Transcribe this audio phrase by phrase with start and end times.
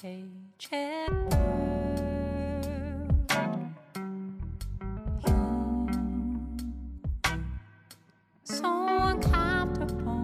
[0.00, 1.10] cage at
[8.44, 10.22] So uncomfortable.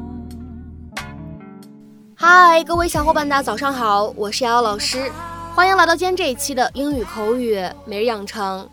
[2.15, 5.11] 嗨，各位小伙伴，大家早上好，我是瑶瑶老师，
[5.57, 8.71] 欢迎来到今天这一期的英语口语每日养成。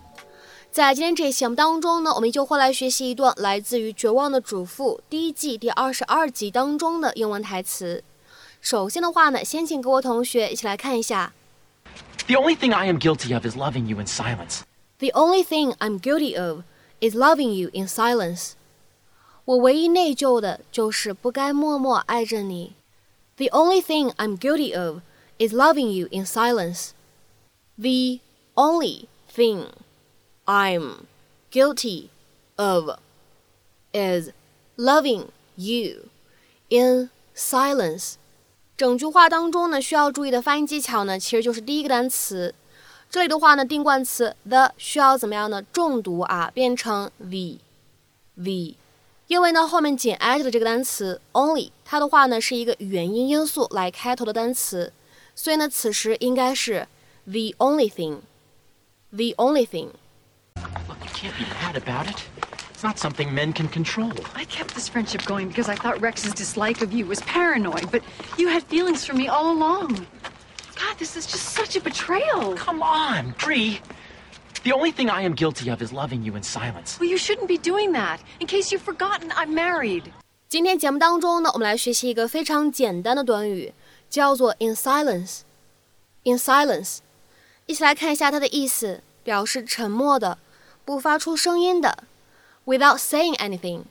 [0.69, 8.03] 在今天这一期节目当中呢，我们就会来学习一段来自于《绝望的主妇》第一季第二十二集当中的英文台词。
[8.60, 11.32] 首先的话呢，先请各位同学一起来看一下。
[12.26, 14.62] The only thing I am guilty of is loving you in silence.
[14.98, 16.64] The only thing I'm guilty of
[17.00, 18.52] is loving you in silence.
[19.44, 22.72] 我唯一内疚的就是不该默默爱着你。
[23.36, 25.02] The only thing I'm guilty of
[25.38, 26.90] is loving you in silence.
[27.78, 28.20] The
[28.54, 29.66] only thing
[30.46, 31.06] I'm
[31.52, 32.08] guilty
[32.56, 32.98] of
[33.92, 34.30] is
[34.76, 36.08] loving you
[36.68, 38.14] in silence.
[38.81, 42.55] 整句话当中呢，需要注意的发音技巧呢，其实就是第一个单词。
[43.11, 45.61] 这里的话呢，定冠词 the 需要怎么样呢？
[45.71, 47.59] 重读啊，变成 the
[48.33, 48.73] the。
[49.27, 54.91] 因为呢，后面紧挨着的这个单词 only，它的话呢是一个元音因素来开头的单词，
[55.35, 56.87] 所以呢，此时应该是
[57.25, 59.89] the only thing，the only thing。
[61.75, 61.85] Look,
[62.80, 62.80] you can't be mad about it.
[62.80, 64.12] It's not something men can control.
[64.34, 68.02] I kept this friendship going because I thought Rex's dislike of you was paranoid, but
[68.36, 70.06] you had feelings for me all along.
[70.76, 72.54] God, this is just such a betrayal.
[72.56, 73.80] Come on, Bree.
[74.64, 76.98] The only thing I am guilty of is loving you in silence.
[76.98, 78.20] Well, you shouldn't be doing that.
[78.40, 80.12] In case you've forgotten, I'm married.
[80.48, 83.72] 今天节目当中呢，我们来学习一个非常简单的短语，
[84.10, 86.98] 叫做 in silence。in silence，
[87.66, 90.38] 一起来看一下它的意思，表示沉默的，
[90.84, 92.04] 不发出声音的
[92.65, 93.83] ，without saying anything。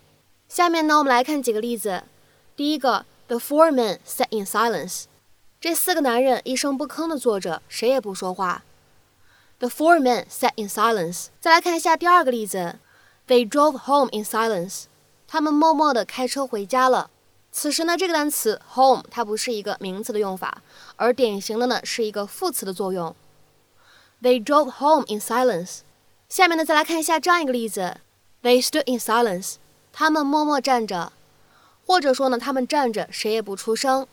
[0.48, 2.04] 下面呢，我们来看几个例子。
[2.56, 5.04] 第一个，The four men sat in silence。
[5.60, 8.64] 这四个男人一声不吭的坐着，谁也不说话。
[9.58, 11.26] The four men sat in silence。
[11.40, 12.76] 再来看一下第二个例子
[13.28, 14.84] ，They drove home in silence。
[15.28, 17.10] 他们默默地开车回家了。
[17.52, 20.62] 此时呢，这个单词 home 它不是一个名词的用法，
[20.96, 23.14] 而典型的呢是一个副词的作用。
[24.22, 25.80] They drove home in silence。
[26.28, 27.98] 下面呢，再来看一下这样一个例子
[28.42, 29.56] ：They stood in silence。
[29.92, 31.12] 他们默默站着，
[31.86, 34.06] 或者说呢，他们站着，谁也不出声。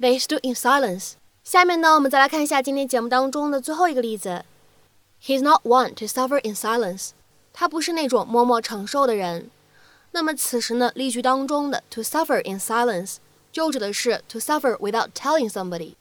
[0.00, 1.12] They stood in silence。
[1.44, 4.44] 下面呢，我们再来看一下今天节目当中的最后一个例子
[5.22, 7.10] ：He's not one to suffer in silence。
[7.52, 9.50] 他不是那种默默承受的人。
[10.12, 13.16] 那么此时呢，例句当中的 to suffer in silence
[13.50, 15.94] 就指的是 to suffer without telling somebody。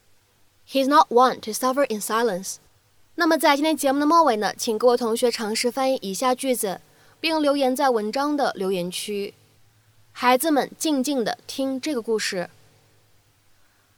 [0.68, 2.56] He's not one to suffer in silence。
[3.16, 6.82] 那么在今天节目的末尾呢，请各位同学尝试翻译以下句子，
[7.22, 9.34] 并留言在文章的留言区。
[10.12, 12.50] 孩子们静静地听这个故事。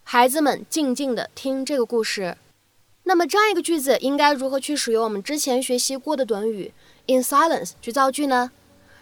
[0.03, 2.37] 孩子们静静地听这个故事。
[3.05, 6.71] 那么这样一个句子应该如何去使用我们之前学习过的短语
[7.07, 8.51] in silence 去造句呢？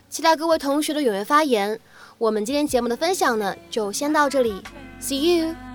[0.09, 1.79] 期待各位同学的踊跃发言。
[2.17, 4.61] 我们今天节目的分享呢，就先到这里
[5.01, 5.70] ，See you。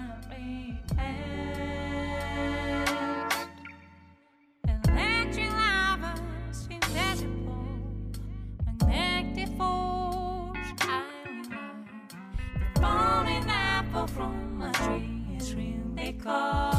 [14.04, 16.75] from my dreams they because.